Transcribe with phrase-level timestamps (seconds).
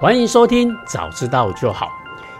[0.00, 1.88] 欢迎收听，早知道就好。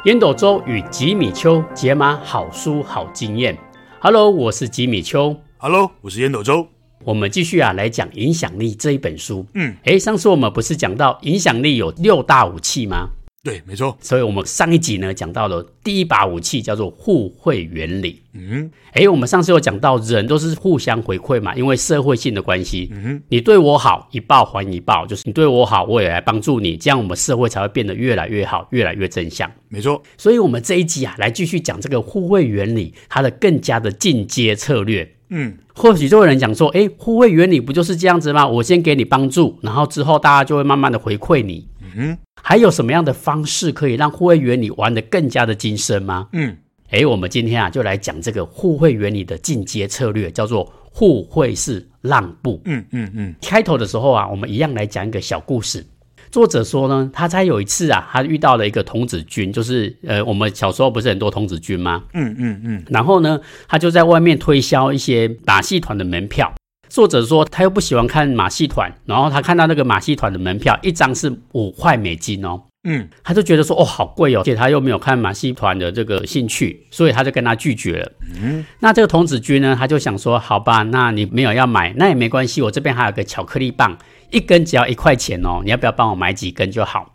[0.04, 3.58] 烟斗周与吉米秋解码好书好经验。
[3.98, 5.34] Hello，我是吉米秋。
[5.56, 6.68] Hello，我是烟斗周。
[7.02, 9.44] 我们继续啊来讲《影响力》这一本书。
[9.54, 13.08] 嗯，诶，上次我们不是讲到影响力有六大武器吗？
[13.48, 13.96] 对，没错。
[13.98, 18.20] 所以，我们上一集呢讲到了第一把武器叫做互惠原理。
[18.34, 22.90] 嗯，哎，我们上次有讲到人都是互相回馈嘛，因为社会性的关系。
[22.92, 29.50] 嗯哼，你对我好，一报还一报，就是你对我好，我也来帮助你，这样我们社会才会变得越来越好，越来越正向。
[29.70, 30.02] 没错。
[30.18, 35.10] 所以，我们这一集啊，来继续讲这个互惠原理，它的更加的进阶策略。
[35.30, 38.46] 嗯，或许就有人讲说，诶，互惠原理不就是这样子吗？
[38.46, 41.66] 我先给你帮助，然后之后大家就会慢慢的回馈你。
[41.96, 46.28] 嗯，还有什么样的方式可以让互惠原理玩得更加的精深吗？
[46.32, 46.56] 嗯，
[46.90, 52.60] 诶，我们今天啊就来讲这个互惠原理的进阶策略，叫做互惠式让步。
[52.64, 55.84] 嗯嗯嗯，开头的时候啊，我们一样来讲一个小故事。
[56.30, 62.04] 作者说呢，他才有一次啊，他遇到了一个童子军，就是呃，我们小时候不是很多童子军吗？
[62.12, 62.84] 嗯嗯嗯。
[62.88, 66.52] 然后呢，他就在外面推销一些打戏团的门票。
[66.88, 78.12] 作者说他又不喜欢看马戏团，然后他看到那个马戏团的门票一张是五块美金哦，嗯，他就觉得说哦好贵哦，而且他又没有看马戏团的这个兴趣，所以他就跟他拒绝了。
[78.40, 83.96] 嗯，那这个童子军呢，他就想说好吧，那你没有要买，那也没关系，我这边还有个巧克力棒，
[84.30, 87.12] 一根只要一块钱哦，你要不要帮我买几根就好？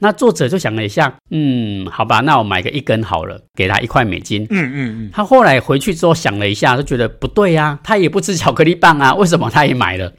[0.00, 4.46] 那作者就想了一下，嗯，好吧，那我买个一根好了，给他一块美金。
[4.50, 5.10] 嗯嗯嗯。
[5.12, 10.12] 他后来回去之后想了一下，就觉得不对呀，他也不吃巧克力棒啊，为什么他也买了？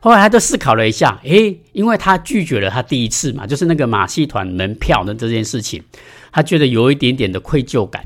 [0.00, 5.82] 后来他就思考了一下，诶，因为他拒绝了他第一次嘛，就是那个马戏团门票的这件事情，
[6.32, 8.02] 他觉得有一点点的愧疚感，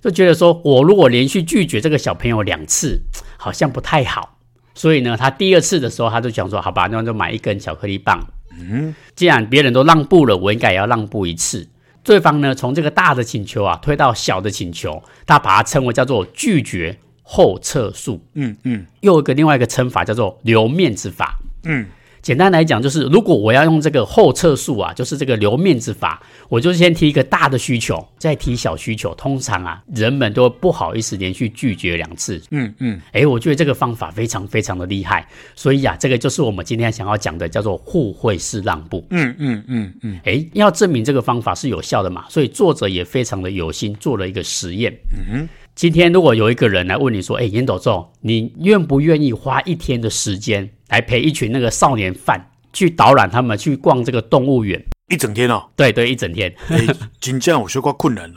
[0.00, 3.00] 就觉得说我如果连续拒绝这个小朋友两次，
[3.36, 4.38] 好像不太好，
[4.74, 8.20] 所以呢，他第二次的时候他就想说，好吧，那就买一根巧克力棒。
[8.60, 11.68] 嗯，既然别人都让步了，我应该也要让步一次。
[12.02, 18.22] 对方呢，从这个大的请求啊，推到小的请求，他把它称为叫做拒绝后撤诉。
[18.34, 21.38] 嗯嗯，又有一个另外一个称法叫做留面子法。
[21.64, 21.86] 嗯。
[22.24, 29.14] 简单来讲，就是如果我要用这个后撤术啊，就是这个留面子法，我就先提一个大的需求，再提小需求。
[29.14, 32.40] 通常啊，人们都不好意思连续拒绝两次。
[32.50, 35.28] 嗯嗯，诶，我觉得这个方法非常非常的厉害。
[35.54, 39.06] 所以啊，这个就是我们今天想要讲的，叫做互惠式让步。
[39.10, 44.90] 嗯嗯嗯嗯，诶，要证明这个方法是有效的嘛，所以作者也非常的有心做了一个实验。
[45.12, 45.48] 嗯哼。
[45.74, 56.52] 今天如果有一个人来问你说：“哎，烟斗周，你愿不愿意花一天的时间来陪一群那个少年犯去导览他们去逛这个动物园？”一整天哦，对对，一整天。
[56.70, 56.78] 哎，
[57.20, 58.34] 真这我说过困难了。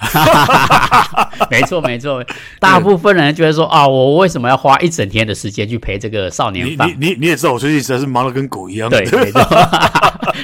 [1.50, 2.23] 没错没错，
[2.59, 6.90] 大部分人觉得说啊，我为什么要花一整天的时间去陪这个少年犯？
[6.90, 8.89] 你你你也知道，我最近实在是忙得跟狗一样。
[8.89, 9.44] 对对对，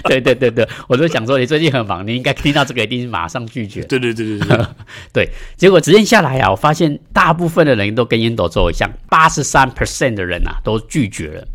[0.03, 3.81] 对 对对对，我就想说你最近很忙，你应该听到这个一定是马上拒绝。
[3.81, 4.66] 对对对对对，
[5.12, 5.30] 对。
[5.57, 11.45] 结果实验下来啊，我发现大部分的人都跟烟斗做一样，八十三 percent 的人啊都拒绝了，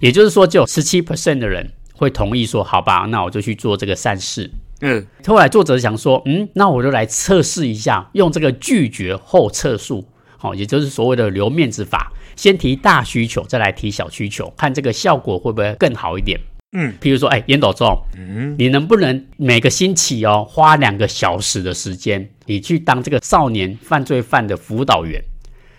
[0.00, 1.70] 也就是说，只有十七 percent 的人。
[1.98, 4.50] 会同意说好吧，那我就去做这个善事。
[4.82, 16.38] 嗯，后来作者想说，嗯，那我就来测试一下，用这个拒绝后撤术，好，也就是所谓的留面子法，先提大需求，再来提小需求，看这个效果会不会更好一点。
[16.76, 25.24] 嗯，譬如说，哎，烟斗中，嗯，你能不能每个星期哦，花两个小时的时间，你去当这个少年犯罪犯的辅导员？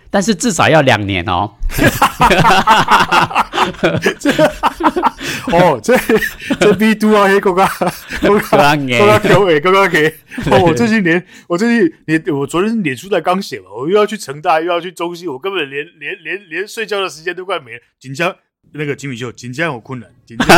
[0.10, 1.52] 但是至少要两年哦。
[4.20, 4.32] 这
[5.52, 5.98] 哦，这
[6.60, 7.68] 这逼都要黑更加
[8.22, 10.02] 更加更加强诶，更加强。
[10.52, 18.36] 哦，我最近连我最近连我昨天脸书在刚写嘛，我又要去成大，又要去中西，我根本连连连连睡觉的时间都快没了，紧张。
[18.74, 20.48] 那个吉米秀，紧张有困难，紧张。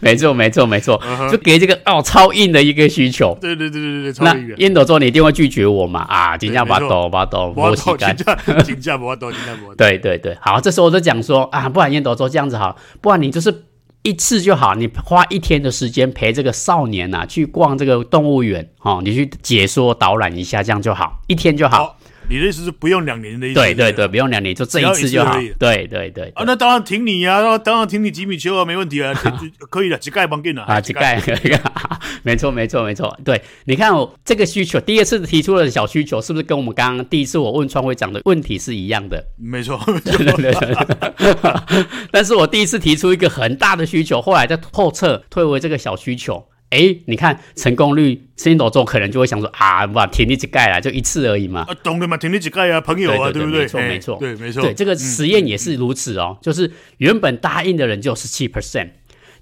[0.00, 1.30] 没错，没错，没错，uh huh.
[1.30, 3.36] 就给这个哦超硬的一个需求。
[3.40, 4.54] 对对对对对，超硬的。
[4.56, 6.00] 烟斗周，你一定会拒绝我嘛？
[6.08, 8.26] 啊，紧张把抖把抖，我洗干净，
[8.64, 9.74] 紧张把抖，紧张把抖。
[9.76, 13.64] 对对对，好，这时候我就讲说啊，不然烟斗周这样子好，不然你就是
[14.02, 21.96] 一次就好，你花一天的时间陪这个少年呐、啊、去逛这个动物园哦，你去解说导览一下，这样就好，一天就好。
[22.32, 23.60] 你的意思是不用两年的意思？
[23.60, 25.36] 对对对，不用两年，就这一次就好。
[25.58, 29.12] 对对对啊，那当然挺你呀，那当然挺你吉米丘啊，没问题啊，
[29.68, 33.14] 可以的，几盖帮给了啊，几盖可以啊，没错没错没错。
[33.22, 39.22] 对，你看我这个需求，第二次提出的小需求，是不是跟我们刚刚第一次我问创会长的问题是一样的？
[39.36, 41.84] 没错，对对对。
[42.10, 46.42] 但是我第一次提出一个很大的需求，后来再后撤退回这个小需求。
[46.72, 51.66] 哎，你看成功率，烟斗周可能就会想说啊，哇，挺你几盖啦，就一次而已嘛。
[51.68, 53.60] 啊，懂的嘛，挺你几盖啊，朋友啊，对不对？
[53.60, 54.62] 没错，没错，对，没错。
[54.62, 58.88] 对，这个实验也是如此哦，就是原本答应的人就十七 percent，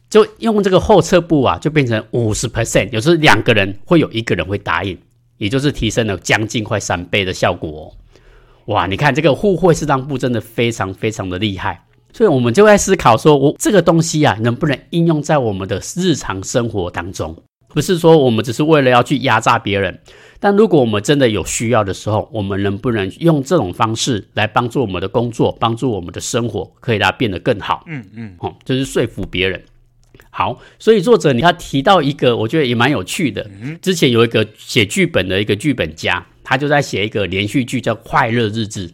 [0.09, 4.99] 就用这个后撤步啊，就变成五十 percent，有时候两个人会有一个人会答应，
[5.39, 7.95] 也就是提升了将近快三倍的效果哦。
[8.67, 17.37] 哇，你看这个互惠式让步真的非常非常的厉害，所以我们就在思考说，我这个东西啊，能不能应用在我们的日常生活当中？
[17.73, 20.01] 不是说我们只是为了要去压榨别人，
[20.41, 27.85] 但如果我们真的有需要的时候，我们能不能用这种方式来帮助我们的工作，帮助我们的生活，可以让它变得更好？
[27.87, 29.63] 嗯嗯，哦，就是说服别人。
[30.31, 33.49] 好，所以作者你他提到一个，我觉得也蛮有趣的。
[33.81, 38.89] 之前有一个写剧本的一个剧本家，他就在写一个连续剧叫《快乐日志》。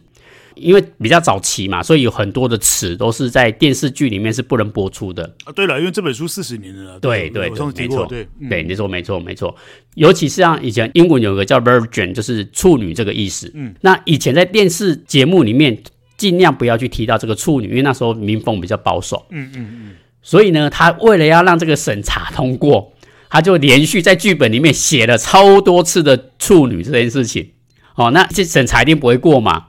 [0.59, 5.51] 因为比较早期嘛，所以有很多的词都是在电视剧里面是不能播出的啊。
[5.51, 9.55] 对了，因为这本书四十年了，对对，对，没错，对对，你说没错没错。
[9.95, 13.51] 尤其是像以前英文有个叫 Virgin，就是处女这个意思。
[13.55, 15.77] 嗯，那以前在电视节目里面
[16.17, 19.25] 尽量不要去提到这个处女，因为那时候民风比较保守。
[19.29, 19.95] 嗯嗯嗯。
[20.21, 22.93] 所以呢，他为了要让这个审查通过，
[23.29, 27.51] 他就连续在剧本里面写了超多次的处女这件事情。
[27.95, 29.67] 哦，那这审查一定不会过嘛？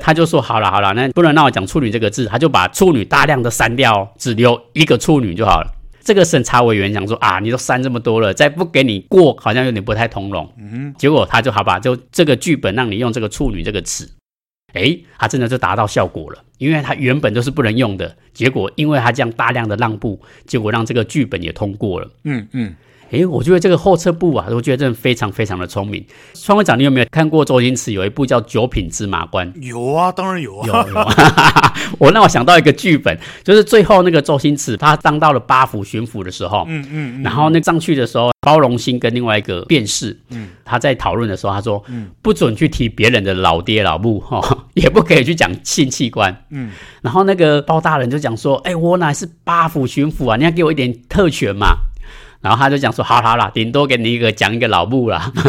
[0.00, 5.70] 他就说好了好了，那不能让我讲处女这个字，他就把处女大量的删掉，只留一个处女就好了。
[6.02, 10.50] 这个审查委员想说啊，你都删这么多了，再不给你过，好像有点不太通融。
[10.58, 14.10] 嗯哼，结果他就好吧，就这个剧本让你用这个处女这个词，
[14.72, 22.10] 诶，他真的就达到效果了，因为他原本就是不能用的，结果因为他这样大量的让步，结果让这个剧本也通过了。
[22.24, 22.74] 嗯嗯。
[23.10, 26.04] 诶，我觉得这个后撤步啊，我觉得真的非常非常的聪明。
[26.34, 29.52] 创会长，你有没有看过周星驰有一部叫《九品芝麻官》？
[29.62, 30.66] 有啊，当然有啊。
[30.66, 31.08] 有，有
[31.98, 44.40] 我让我想到一个剧本，就是最后那个周星驰他当到了八府巡抚的时候，嗯嗯，嗯，然后那上去的时候，包荣兴跟另外一个辩士，嗯，他在讨论的时候，他说，嗯，不准去提别人的老爹老母， 哈，
[44.74, 46.70] 也不可以去讲性器官，嗯，
[47.02, 51.74] 然后那个包大人就讲说，哎，我乃是八府巡抚啊，你要给我一点特权嘛。
[52.40, 55.30] 然后他就讲说：“好好啦，顶多给你一个讲一个老木啦。”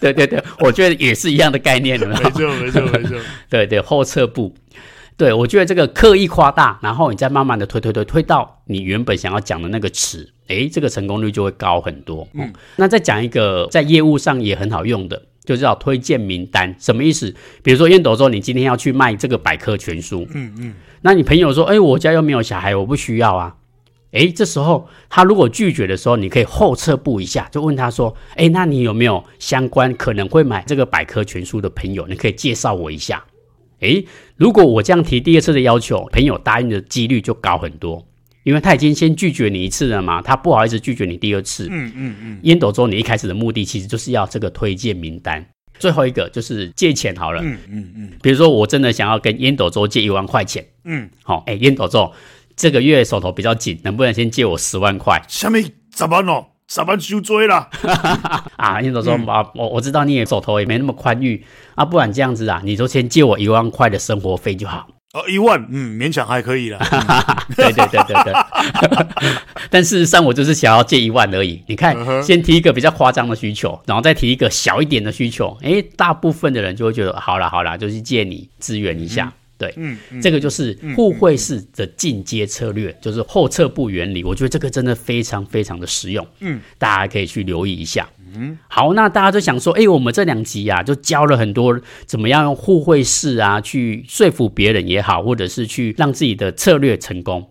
[0.00, 2.06] 对对对，我觉得也是一样的概念的。
[2.08, 3.16] 没错没错没错。
[3.48, 4.52] 对对，后撤步。
[5.16, 12.26] 对，我觉得这个刻意夸大，然后你再慢慢的推推推推到你原本想要讲的那个词，诶，这个成功率就会高很多。
[12.34, 16.74] 嗯，那再讲一个在业务上也很好用的，就叫推荐名单。
[16.80, 17.32] 什么意思？
[17.62, 23.54] 比如说烟斗说你今天要去卖这个百科全书，嗯嗯，那你朋友说：“诶，我家又没有小孩，我不需要啊。”
[24.12, 32.06] 诶，这时候他如果拒绝的时候，你可以后撤步一下，就问他说：“诶，那你有没有相关可能会买这个百科全书的朋友？
[32.06, 33.24] 你可以介绍我一下。”
[33.80, 34.06] 诶，
[34.36, 38.06] 如果我这样提第二次的要求，朋友答应的几率就高很多，
[38.44, 41.66] 因为他已经先拒绝你一次了嘛，他不好意思拒绝你第二次。
[41.70, 42.38] 嗯嗯嗯。
[42.42, 45.44] 烟斗周，你一开始的目的其实就是要这个推荐名单。
[45.78, 47.40] 最后一个就是借钱好了。
[47.42, 48.10] 嗯嗯嗯。
[48.22, 50.64] 比如说我真的想要跟烟斗周借一万块钱。
[50.84, 51.10] 嗯。
[51.24, 52.12] 好，诶，烟斗周。
[52.56, 55.22] 这个月手头比较紧，能不能先借我十万块？
[55.28, 55.64] 下面
[55.96, 57.68] 十万哦，十万就追了。
[58.56, 61.44] 啊，你总说，啊，我我知道你也手头也没那么宽裕
[61.74, 64.88] 啊，不然这样子啊，你就先借我一万块的生活费就好。
[65.12, 66.78] 哦，一万，嗯，勉强还可以了。
[67.54, 68.32] 对对对对对。
[69.68, 71.62] 但事实上，我就是想要借一万而已。
[71.66, 72.22] 你看，uh.
[72.22, 79.30] 先提一个比较夸张的需求，然后再提一个小一点的需求，诶，大部分的人就会觉得，好啦好啦，就是借你支援一下。
[79.62, 84.24] 嗯对，嗯，嗯，这个就是互惠式的进阶策略，就是后撤步原理。
[84.24, 88.08] 我觉得这个真的非常非常的实用，嗯，大家可以去留意一下。
[88.34, 97.48] 嗯，好，那大家就想说，哎，我们这两集啊，就教了很多怎么样用互惠式啊，去说服别人也好，或者是去让自己的策略成功。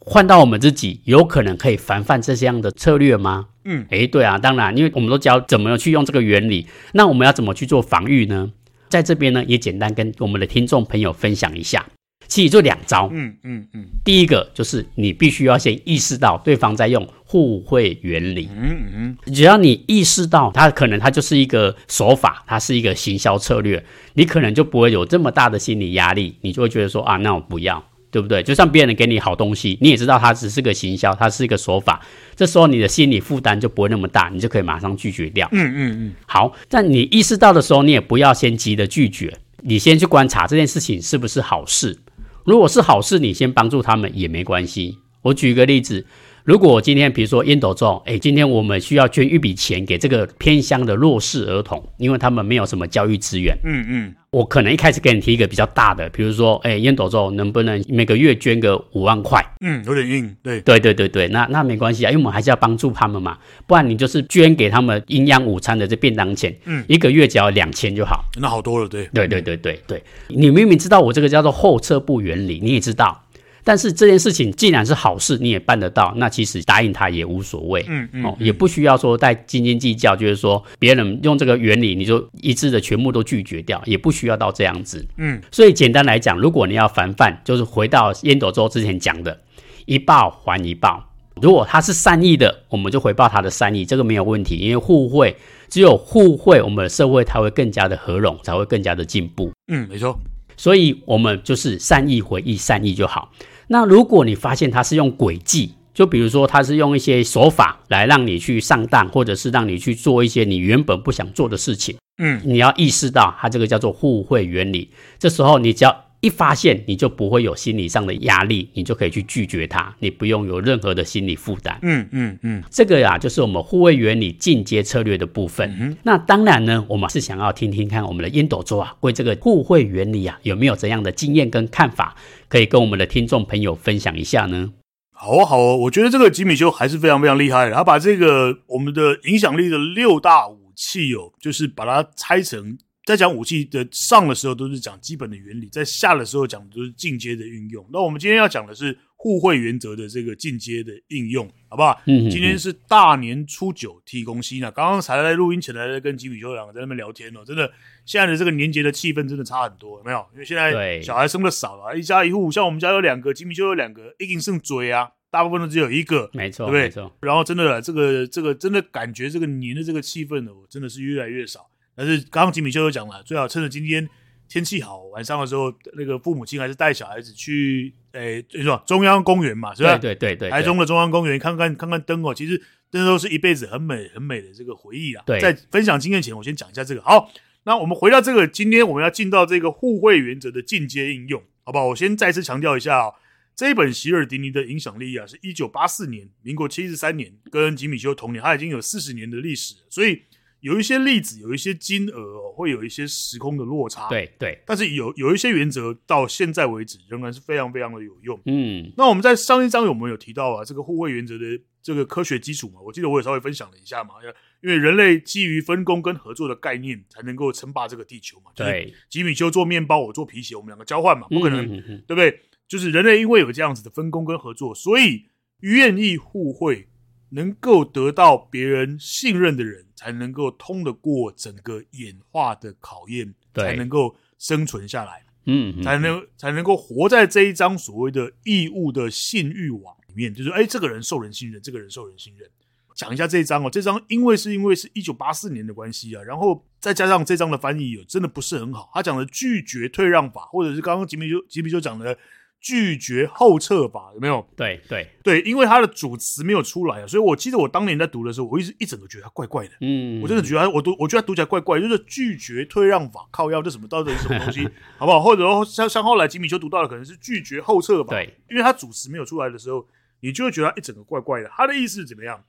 [0.00, 3.46] 换到我们自己，有可能可以防范这样的策略吗？
[3.64, 8.50] 嗯，哎，对啊，当然，因为我们都教怎么样去用这个原理，那我们要怎么去做防御呢？
[8.94, 11.84] 在这边呢，也简单跟我们的听众朋友分享一下，
[12.28, 13.10] 其实就两招。
[13.12, 13.86] 嗯嗯嗯。
[14.04, 18.48] 第一个就是你必须要先意识到对方在用互惠原理。
[18.56, 19.34] 嗯嗯。
[19.34, 27.84] 只要你意识到他可能他就是一个手法，他是一个行销策略，你可能就不会有这么大的心理压力，你就会觉得说啊，那我不要。
[28.14, 28.40] 对不对？
[28.44, 32.00] 就算别人给你好东西，你也知道它只是个行销，它是一个手法。
[32.36, 35.48] 这时候你的心理负担就不会那么大，你就可以马上拒绝掉。
[35.50, 36.12] 嗯嗯嗯。
[36.26, 41.98] 好，但你意识到的时候，你也不要先急着拒绝，你先去观察这件事情是不是好事。
[42.44, 44.98] 如果是好事，你先帮助他们也没关系。
[45.22, 46.06] 我举一个例子。
[46.44, 53.58] 如果我今天比如说烟斗周，哎，今天我们需要捐一笔钱给这个偏乡的弱势儿童，因为他们没有什么教育资源。
[53.64, 59.40] 嗯嗯，我可能一开始给你提一个比较大的，比如说，哎，烟斗周能不能每个月捐个五万块？
[59.60, 60.36] 嗯，有点硬。
[60.42, 68.24] 对对对对对，那那没关系啊，因为我们还是要帮助他们嘛，不然你就是捐给他们营养午餐的这便当钱，嗯，一个月只要两千就好。
[68.40, 69.08] 那好多了，对。
[69.14, 73.23] 对对对对对，你明明知道我这个叫做后撤步原理，你也知道。
[73.64, 85.40] 但是这件事情既然是好事，你也办得到，那其实答应他也无所谓，嗯嗯，哦，也不需要说再斤斤计较，就是说别人用这个原理，你就一致的全部都拒绝掉，也不需要到这样子，嗯。
[85.50, 89.40] 所以简单来讲，如果你要防范，就是回到烟斗周之前讲的，
[89.86, 91.02] 一报还一报。
[91.40, 95.34] 如果他是善意的，我们就回报他的善意，这个没有问题，因为互惠，
[95.68, 99.50] 只有互惠，我们的社会才会更加的和融，才会更加的进步。
[99.66, 100.16] 嗯，没错。
[100.56, 103.32] 所以我们就是善意回应善意就好。
[103.68, 114.90] 那如果你发现他是用诡计，就比如说他是用一些手法来让你去上当，或者是让你去做一些你原本不想做的事情，嗯，你要意识到他这个叫做互惠原理。
[115.18, 121.78] 这时候你只要一发现，你就不会有心理上的压力，你就可以去拒绝他，你不用有任何的心理负担。
[121.82, 125.70] 嗯嗯嗯，这个呀，就是我们互惠原理进阶策略的部分。
[125.78, 132.16] 嗯、那当然呢，我们是想要听听看我们的烟斗周啊，对这个互惠原理啊，有没有怎样的经验跟看法，
[132.48, 134.72] 可以跟我们的听众朋友分享一下呢？
[135.12, 142.78] 好啊，好啊，我觉得这个吉米修还是非常非常厉害的，他把这个我们的影响力的六大武器哦，就是把它拆成。
[143.04, 147.86] 在讲武器的上的时候，都是讲基本的原理；在下的时候，讲的都是进阶的运用。
[147.92, 152.00] 那我们今天要讲的是互惠原则的这个进阶的应用，好不好？
[152.06, 154.72] 嗯，今天是大年初九，提公西呢。
[154.72, 157.70] 刚刚才在录音前来在跟吉米修两个在那边聊天哦，真的，
[158.06, 160.26] 现在的这个年节的气氛真的差很多，有没有？
[160.32, 166.82] 因为现在小孩生的少了，一家一户，像我们家有两个，吉米修有两个，一定剩嘴啊，大部分都只有一个，没错，对不对？
[166.84, 167.16] 没错。
[167.20, 171.68] 然后真的，这个这个真的感觉这个年的这个气氛呢，真的是越来越少。
[171.96, 174.08] 但是刚刚吉米邱就讲了，最好趁着今天
[174.48, 179.96] 天气好，晚上的时候，那个父母亲还是带小孩子去，诶、欸，就是说中央公园嘛，是吧？
[179.96, 182.60] 对对对对，台中的中央公园看看看看灯哦，其实
[182.90, 185.22] 这都是一辈子很美很美的这个回忆啊。
[185.26, 187.00] 对，在分享经验前，我先讲一下这个。
[187.02, 187.32] 好，
[187.64, 191.86] 那我们回到这个，今天我们要进到这个互惠原则的进阶应用，好不好？
[191.86, 193.14] 我先再次强调一下哦，
[193.56, 200.22] 这一本席尔迪尼的影响力啊，是一九八四年，民国七十三年，跟吉米修同年，他已经有四十年的历史，所以。
[200.64, 204.08] 有一些例子，有一些金额哦，会有一些时空的落差。
[204.08, 208.40] 对对，但是有有一些原则到现在为止仍然是非常非常的有用。
[208.46, 210.64] 嗯，那我们在上一章有没有提到啊？
[210.64, 211.44] 这个互惠原则的
[211.82, 212.80] 这个科学基础嘛？
[212.80, 214.14] 我记得我也稍微分享了一下嘛。
[214.62, 218.50] 因为人类基于分工跟合作的概念，才能够称霸这个地球嘛。
[218.54, 222.40] 对，吉米修做面包，我做皮鞋，我们两个交换嘛，不可能，嗯哼哼对不对？
[222.66, 225.26] 就是人类因为有这样子的分工跟合作，所以
[225.60, 226.88] 愿意互惠。
[227.34, 240.32] 能够得到别人信任的人，才能够通得过整个演化的考验，才能够生存下来，嗯，才能才能够活在这一张所谓的义务的信誉网里面。
[240.32, 242.48] 就是，哎，这个人受人信任，这个人受人信任。
[242.94, 248.90] 讲一下这一章哦，这张因为是因为是一九八四年的关系啊，然后再加上这张的翻译真的不是很好。
[248.94, 252.16] 他讲的拒绝退让法，或者是刚刚吉米就吉米就讲的。
[252.64, 254.42] 拒绝后撤法有没有？
[254.56, 259.72] 对对对，因为它的主词没有出来啊，所以我记得我当年在读的时候，我一直一整个觉得它怪怪的。
[259.82, 264.66] 嗯，我真的觉得我读，我觉得他读起来怪怪，就是拒绝退让法，靠腰这什么到底是什么东西，
[264.96, 265.20] 好不好？
[265.22, 268.14] 或者说像像后来吉米就读到的，可能是拒绝后撤法。
[268.14, 269.86] 对，因为他主词没有出来的时候，
[270.20, 271.50] 你就会觉得他一整个怪怪的。
[271.54, 272.42] 他的意思是怎么样？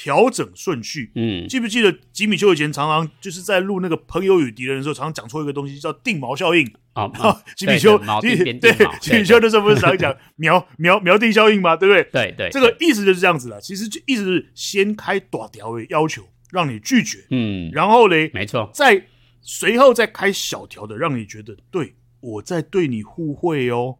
[0.00, 1.12] 调整顺序。
[1.14, 6.66] 嗯，记不记得吉米丘以前常常就是在录那个《朋友与敌人》的时候，常常讲错一个东西，叫定锚效应。
[6.94, 11.76] 啊、哦， 吉米丘，对，吉米丘那时候不是常讲苗苗苗定效应吗？
[11.76, 12.02] 对不对？
[12.10, 13.60] 对对，这个意思就是这样子的。
[13.60, 19.04] 其实就意思是先开短条的要求，让你拒绝，嗯，然后呢，没错，再
[19.42, 23.98] 随后再开小条的，让你觉得对我在对你互惠哦，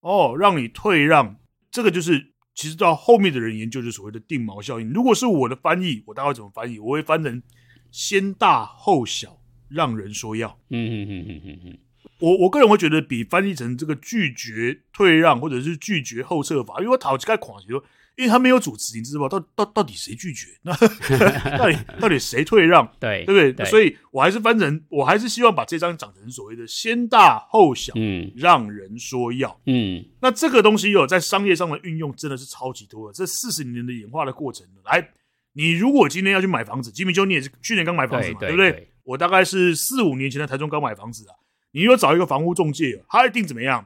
[0.00, 1.36] 哦，让你退让。
[1.70, 4.90] 这个就是其实到后面的人研究，就是所谓的定锚效应。
[4.92, 6.78] 如果是我的翻译，我大概怎么翻译？
[6.78, 7.42] 我会翻成
[7.90, 10.58] 先大后小，让人说要。
[10.70, 11.78] 嗯嗯嗯嗯嗯嗯。
[12.20, 17.82] 我我个人会觉得比翻译成这个拒绝退让或者是拒绝后撤法，因为我讨几个款说，
[18.16, 19.28] 因为他没有主持，你知道吧？
[19.28, 20.48] 到到到底谁拒绝？
[20.62, 20.72] 那
[21.58, 22.86] 到底到底谁退让？
[23.00, 23.52] 对对不对？
[23.52, 33.12] 对，所以我还是翻成，我还是希望把这张讲成所谓的先大后小，嗯，让人说要，嗯，那这个东西有在商业上的运用真的是超级多的。
[33.12, 35.10] 这四十年的演化的过程，来，
[35.52, 38.88] 你如果今天要去买房子，吉米兄你也是去年刚买房子嘛，对，不对？
[39.02, 41.34] 我大概是四五年前在台中刚买房子啊。
[41.72, 43.84] 你又找一个房屋中介，他一定怎么样？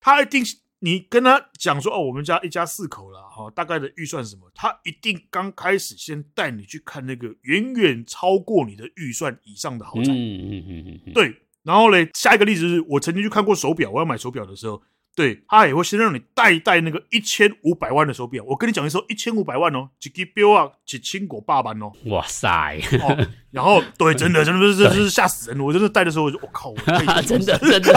[0.00, 0.44] 他一定
[0.80, 4.50] 你跟他讲说哦，我们家一家四口了哈，大概的预算是什么？
[4.54, 10.12] 他一定刚开始先带你去看那个远远超过你的预算以上的豪宅。
[10.12, 11.34] 嗯嗯嗯嗯，对。
[11.62, 14.82] 然后嘞，下一个例子是我曾经去看过手表，我要买手表的时候。
[15.18, 18.44] 对，他也会先让你戴一戴那个一千五百万的手表。
[18.46, 21.92] 我跟你讲一说，一千五百万哦，一只表啊，几千个爸爸哦。
[22.06, 22.78] 哇塞！
[23.02, 25.58] 哦，然后对，真的，真的，这这是吓死人！
[25.58, 26.76] 我真的戴的时候，我就我靠，我
[27.26, 27.92] 真的真的，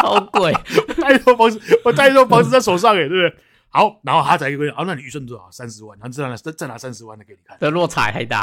[0.00, 0.50] 超贵，
[0.88, 3.34] 我带一套房子，我戴一栋房子在手上，哎，对不对？
[3.74, 5.50] 好，然后他才一个月，啊，那你预算多少？
[5.50, 8.42] 三十万，然后再拿再再拿三十万的给你看，的落差太大。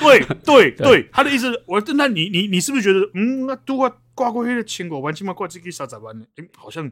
[0.00, 6.26] 对 对对，他的意思，我那你你你是不是觉得，嗯，那都挂挂过去的千五万，起码挂这个啥咋办呢？
[6.36, 6.90] 哎，好像。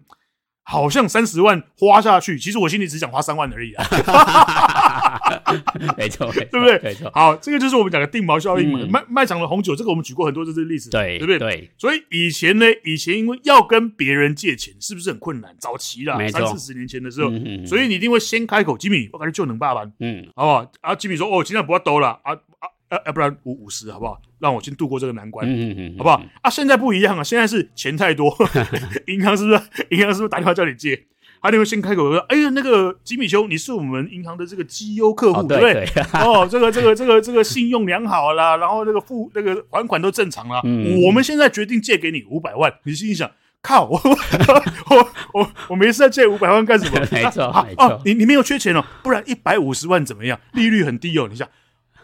[0.62, 3.84] 好像三十万花下去，其实我心里只想花三万而已啊。
[5.96, 6.78] 没错，对不对？
[6.82, 7.10] 没错。
[7.14, 8.80] 好，这个就是我们讲的定毛效应嘛。
[8.90, 11.38] 卖卖场的红酒，这个我们举过很多这些例子，对，对不对？
[11.38, 11.70] 对。
[11.78, 15.54] 所以以前呢，以前因为要跟别人借钱，是不是很困难？
[15.58, 17.30] 早期啦，三四十年前的时候，
[17.66, 20.72] 所以你一定会先开口，吉米，我感觉就能爸爸，嗯，好不好？
[20.80, 24.20] 啊，吉米说，哦，今天不要兜了，啊啊啊，要不然五五十，好不好？
[24.40, 26.22] 让我先度过这个难关，嗯嗯嗯，好不好？
[26.42, 28.34] 啊，现在不一样啊，现在是钱太多，
[29.06, 29.60] 银行是不是？
[29.90, 31.04] 银行是不是打电话叫你借？
[31.42, 35.84] 他就会先开口说：“哎呀，那个吉米兄，你是我们银行的这个绩优客户，对不对？
[36.20, 40.60] 哦，这个这个这个这个信用良好啦，然后那个付那个还款都正常啦。
[41.06, 42.70] 我们现在决定借给你五百万。
[42.84, 43.30] 你心里想，
[43.62, 47.00] 靠，我 我我我没事借五百万干什么？
[47.10, 50.38] 没错，没错，你你没有缺钱哦，不然一百五十万怎么样？
[50.52, 51.26] 利率很低哦。
[51.30, 51.48] 你想，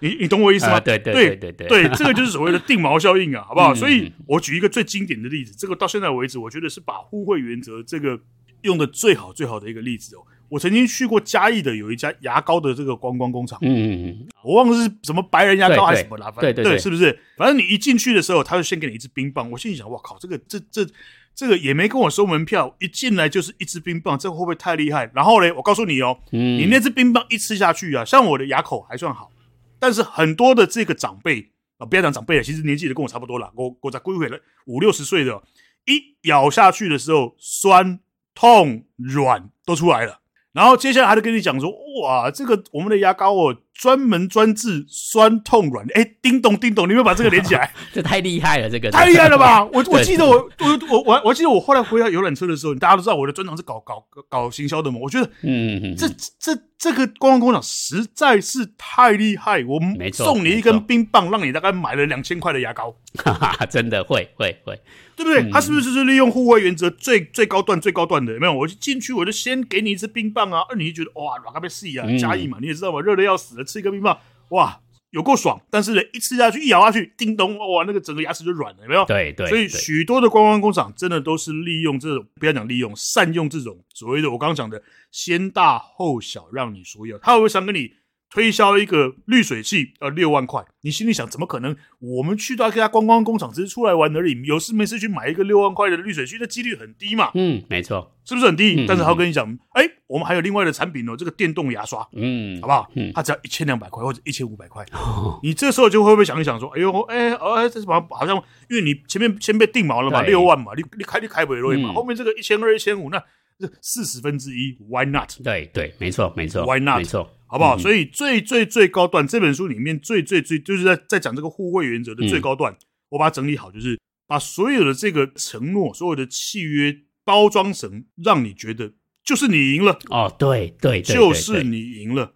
[0.00, 0.80] 你你懂我意思吗？
[0.80, 3.74] 对对对对对，对，这个就是所谓的定锚效应啊，好不好？
[3.74, 8.18] 所以我举一个最经典的例子，这个到现在为止，我觉得是把互惠原则这个。”
[8.62, 17.18] 用的最好最好的一个例子哦，我曾经去过嘉义的有一家牙膏的这个观光工厂，嗯嗯嗯，我忘了是什么白人牙膏还是什么啦，对对对，是不是？
[17.36, 20.86] 反正你一进去的时候，他就先给你一支冰棒，我心里想，哇靠，这个这这
[21.34, 25.10] 这个也没跟我收门票，一进来就是一支冰棒，这会不会太厉害？
[25.14, 29.32] 然后呢，我告诉你哦，你那支冰棒一吃下去啊，像我的牙口还算好，
[29.80, 35.42] 但是很多的这个长辈啊，不要讲长辈了，其实年纪也跟我差不多了，我我在归回了五六十岁的，
[35.86, 37.98] 一咬下去的时候酸。
[38.36, 40.20] 痛、软都出来了，
[40.52, 41.70] 然后接下来他就跟你讲说
[42.02, 47.72] ：“哇，这个我们的牙膏哦，专门专治酸痛软。”哎，叮咚叮咚，你有没有把这个连起来？
[47.92, 49.64] 这太厉害了，这个太厉害了吧？
[49.64, 54.98] 我 我记得我我我我我记得我后来回到游览车的时候，大家都知道我的专长是搞搞搞行销的嘛。
[55.02, 56.08] 我觉得，嗯这
[56.38, 59.64] 这这个观光工厂实在是太厉害。
[59.66, 64.78] 我们送你一根冰棒，让你大概买了两千块的牙膏，哈哈，真的会会会。
[65.16, 65.50] 对不对？
[65.50, 68.34] 他是不是就是利用互惠原则最最高段最高段的？
[68.34, 68.52] 有没有？
[68.52, 70.60] 我就进去，我就先给你一支冰棒啊！
[70.68, 74.18] 而你就觉得哇，软咖啡细啊，嘉义嘛，你也知道嘛，热的要死了，吃一个冰棒，
[74.50, 75.60] 哇，有够爽！
[75.70, 79.04] 但是呢，一吃下去，一咬下去，叮咚，哇，那个整个牙齿就软了，有没有？
[79.04, 79.46] 对对。
[79.48, 87.92] 所以许多的观光工厂真的都是利用这种，不要讲利用，善用这种所谓的我刚刚讲的先大后小，让你所有，他会不会想跟你？
[88.36, 91.74] 推销一个滤水器，呃，六万块，你心里想，怎么可能？
[92.00, 97.30] 我们去到一家观光工厂，只是出来玩而已，有事没事去买一个六万块的滤水器，那几率很低嘛？
[97.32, 98.74] 嗯，没错，是不是很低？
[98.82, 102.90] 嗯、但是他会跟你讲，哎、我们还有另外的产品哦，这个电动牙刷，嗯，好不好？
[102.94, 108.06] 嗯，它只要一千两百块或者一千五百块， 哦、你这时候就会不会想一想说，哎呦，哎、欸，哎，这什么？
[108.10, 108.36] 好像
[108.68, 113.18] 因为你前面先被定锚了嘛，六对万嘛，你你开你开不了嘛，嗯、后面这个一千二、一千五，那
[113.58, 115.30] 这四十分之一，Why not？
[115.42, 116.98] 对对，没错没错，Why not？
[116.98, 117.30] 没错。
[117.46, 117.76] 好不好？
[117.76, 122.78] 嗯、所以最最最高段这本书里面最最最就是在在讲这个互惠原则的最高段，嗯、
[123.10, 132.32] 我把它整理好，就是把所有的这个承诺、所有的契约包装成让你觉得就是你赢了哦，对对，对，就是你赢了，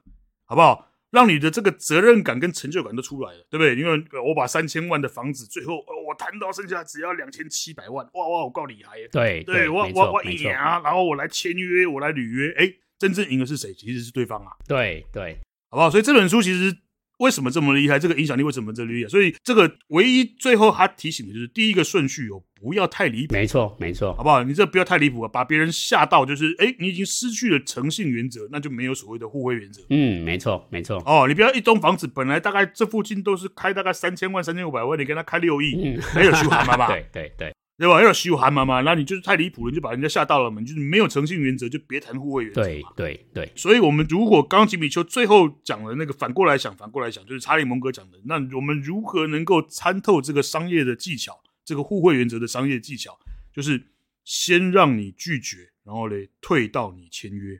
[0.46, 0.86] 好不好？
[1.10, 3.74] 让你的这个责任感跟成就感都出来了，对不对？
[3.74, 9.08] 因为我把三千万的房子最后我谈到剩下只要两千七百万，哇哇，我告厉害耶！
[9.10, 12.72] 对对，我我我一年啊，然后我来签约，我来履约，哎。
[13.00, 13.74] 真正赢的是谁？
[13.74, 14.52] 其实是对方啊。
[14.68, 15.36] 对对，
[15.70, 15.90] 好不好？
[15.90, 16.76] 所以这本书其实
[17.18, 17.98] 为什么这么厉害？
[17.98, 19.08] 这个影响力为什么这么厉害？
[19.08, 23.34] 所以这个唯一最后他提醒的就是第一个顺序哦，不要太离谱。
[23.34, 24.42] 没错没错，好不好？
[24.44, 29.82] 你这不要太离谱啊，把别人吓到，就是哎，你已经失去了诚信原则，那就没有所谓的互惠原则。
[29.90, 31.02] 嗯，没错没错。
[31.04, 36.86] 哦，你不要一栋房子本来大概这附近都是开大概三千万、三千五百万，你跟他开六亿，嗯，没有虚华嘛吧。
[36.88, 37.54] 对对对。
[37.80, 38.02] 对吧？
[38.02, 40.60] 要虚寒嘛嘛，那你就是太离谱了，你就把人家吓到了嘛。
[40.60, 42.62] 你就是没有诚信原则，就别谈互惠原则。
[42.62, 43.50] 对对对。
[43.56, 53.18] 所以，我们如果刚刚吉米丘最后讲的那个反过来想，反过来想，就是查理蒙哥讲的，那我们如何能够参透这个商业的技巧，这个互惠原则的商业技巧，
[53.50, 53.82] 就是
[54.24, 57.58] 先让你拒绝，然后嘞退到你签约。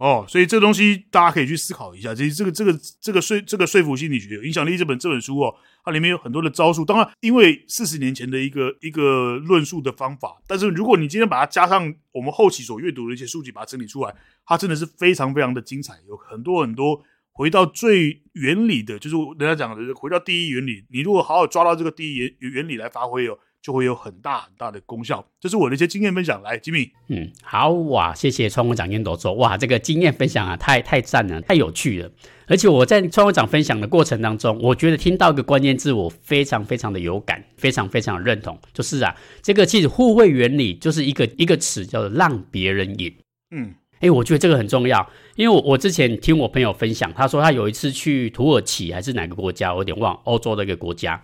[0.00, 2.14] 哦，所以这个东西大家可以去思考一下。
[2.14, 6.86] 其实这个这个这个说这个说服心理学影响力这本这本书哦，它里面有很多的招数。
[6.86, 14.14] 当然，因为四十年前的一个一个论述的方法，但是如果你今天把它加上我们后期所阅读的一些书籍，把它整理出来，
[14.46, 15.92] 它真的是非常非常的精彩。
[16.08, 20.82] 有很多很多回到最原理的，就是人家讲的回到第一原理。
[20.88, 25.24] 你如果好好抓到这个第一原原理来发挥哦，就会有很大很大的功效。
[25.38, 26.42] 这是我的一些经验分享。
[26.42, 32.10] 来，吉米，嗯，好哇，谢谢创会长烟斗说，哇，这个经验分享啊，太太赞了，太有趣了。
[32.46, 43.14] 而且我在创会长分享的过程当中，我觉得听到一个关键字，我非常非常的有感，非常非常的认同，就是啊，这个其实互惠原理就是一个一个词，叫做让别人赢。
[43.50, 43.74] 嗯。
[44.00, 51.22] 哎，我觉得这个很重要，因为我我之前听我朋友分享，他说他有一次去土耳其还是哪个国家，我有点忘，欧洲的一个国家。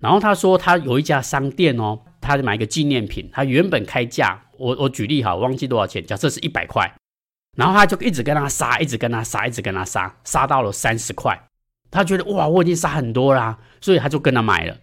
[0.00, 6.92] 然后他说他有一家商店哦，他买一个纪念品，他原本开价，我我举例哈，我忘记多少钱，假设是一百块，
[7.56, 11.48] 然后他就一直跟他杀，一直跟他杀，一直跟他杀，杀到了三十块。
[11.90, 14.76] 他觉得哇，我已经杀很多啦，所以他就跟他买了。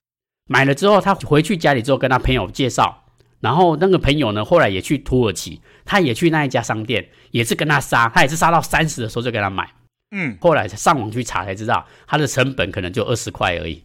[0.50, 3.04] 买了之后，他回去家里之后跟他朋友介绍。
[3.40, 9.70] 然后那个朋友呢，后来也去土耳其，他也去那一家商店，也是跟他杀，他也是杀到三十的时候就跟他买，
[10.12, 13.84] 嗯，后来上网去查才知道，他的成本可能就二十块而已。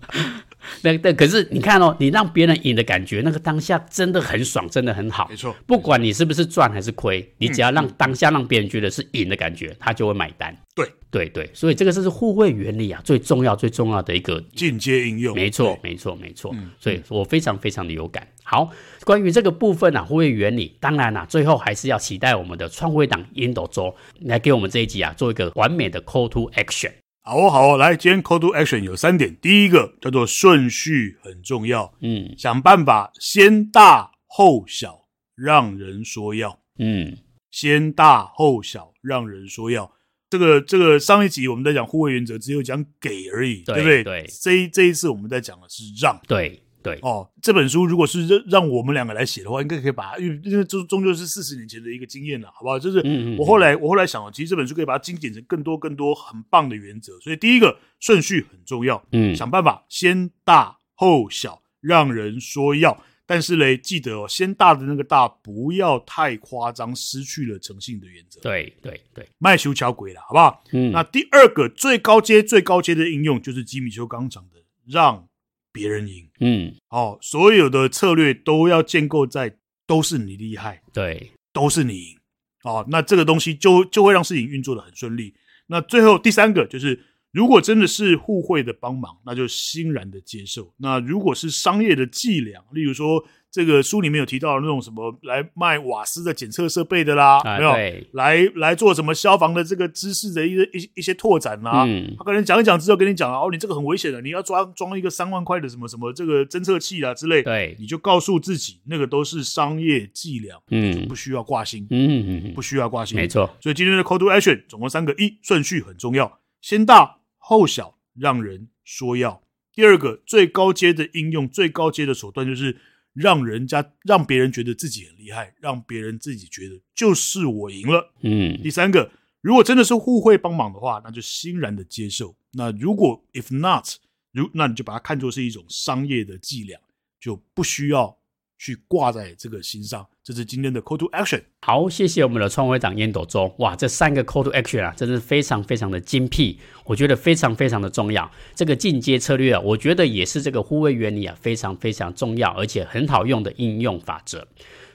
[0.82, 5.26] 那那可是你看哦，你让别人赢的感觉，那个当下真的很爽，真的很好。
[5.30, 10.56] 没错，不管你是不是赚还是亏，你只要让当下让别人觉得是赢的感觉，他就会买单。
[10.76, 15.34] 对对对，所以这个是互惠原理啊，最重要最重要的一个进阶应用。
[15.36, 18.28] 没错没错没错，所以我非常非常的有感。
[18.44, 18.70] 好，
[19.06, 26.92] 关于这个部分啊，互惠原理，当然啦、啊，最后还是要期待我们的创会长烟斗周来给我们这一集啊做一个完美的 call to action。
[27.28, 35.02] 好哦，好哦，来，今天 call to action 有三点，第一个叫做顺序很重要，嗯，想办法先大后小，
[35.36, 37.18] 让人说要，嗯，
[37.52, 39.92] 先大后小，让人说要，
[40.30, 44.04] 这个这个上一集我们在讲互惠原则，只有讲给而已，对，对不对？
[44.06, 46.64] 对，这一这一次我们在讲的是让，对。
[46.88, 52.80] 对哦，这本书如果是让让我们两个来写的话，应该可以把它，因为因为终终究是四十年前的一个经验了，好不好？
[52.80, 53.00] 就是
[53.38, 57.20] 我后来我后来想了，其实这本书可以把它精简成更多更多很棒的原则。
[57.20, 62.98] 所以第一个顺序很重要，嗯，想办法先大后小，让人说要。
[63.26, 68.40] 但是嘞，记得哦，先大的那个大不要太夸张，失去了诚信的原则。
[68.42, 70.64] 对对对，卖修桥鬼了，好不好？
[70.72, 75.28] 嗯，那第二个最高阶最高阶的应用就是吉米修刚讲的让。
[75.72, 82.18] 别人赢，嗯，哦，所有的策略都要建构在都是你厉害，对，都是你赢，
[82.64, 85.34] 哦，那这个东西就就会让事情运作的很顺利。
[85.68, 87.06] 那最后第三个就是，
[87.38, 90.74] 如果真的是互惠的帮忙，那就欣然的接受。
[90.78, 93.24] 那如果是商业的伎俩，例如说。
[93.50, 97.72] 这个书里面有提到那种什么来卖瓦斯的检测设备的啦，啊、没有？
[97.72, 101.86] 对来来做什么消防的这个知识的一个一一些拓展啦。
[101.88, 107.42] 嗯，他可能讲一讲之后跟你讲哦，你这个很危险的，你要装装一个三万块的什么什么这个侦测器啊之类。
[107.42, 113.50] 对，你就告诉自己，那个都是商业伎俩，嗯，不需要挂心，嗯嗯嗯，不需要挂心，没错。
[113.62, 117.17] 所以今天的 Call to Action 总共三个：一，顺序很重要，先大
[117.48, 119.42] 后小，让人说要；
[119.74, 122.78] 第二个，最高阶的应用，最高阶的手段就是。
[123.14, 128.14] 让人家让别人觉得自己很厉害，让别人自己觉得就是我赢了。
[128.22, 132.36] 嗯，第三个，如果真的是互惠帮忙的话，那就欣然的接受。
[132.52, 133.88] 那如果 if not，
[134.32, 136.80] 如那你就把它看作是一种商业的伎俩，
[137.20, 138.16] 就不需要。
[138.60, 141.42] 去挂在这个心上，这是今天的 call to action。
[141.62, 143.50] 好，谢谢我们的创会长烟斗周。
[143.60, 148.30] 哇，这三个 call to action 啊，真的是非常非常的精辟，我觉得非常非常的重要。
[148.54, 154.46] 这个进阶策略啊，我觉得也是这个互惠原理啊，非常非常重要，而且很好用的应用法则。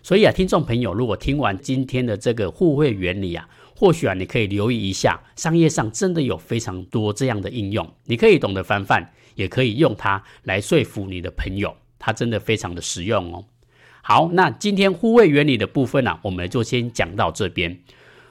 [0.03, 13.42] 所以啊，听众朋友，如果听完今天的这个互惠原理啊，或许啊，你可以留意一下，商业上真的有非常多这样的应用，你可以懂得翻范，也可以用它来说服你的朋友，它真的非常的实用哦。
[14.02, 17.78] 好，那今天互惠原理的部分呢、啊，我们就先讲到这边。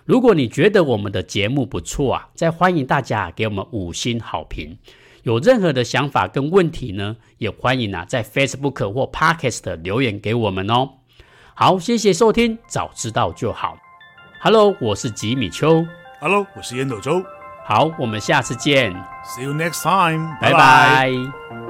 [0.06, 4.78] 如果你觉得我们的节目不错啊，再欢迎大家给我们五星好评。
[5.24, 10.90] 有任何的想法跟问题呢，也欢迎啊在 Facebook 或 Podcast 留言给我们哦。
[11.54, 13.78] 好，谢谢收听，早知道就好。
[14.42, 15.86] Hello，我是吉米秋。
[16.20, 17.24] Hello，我是烟斗周。
[17.64, 18.92] 好，我们下次见。
[19.24, 20.36] See you next time。
[20.42, 21.61] 拜拜。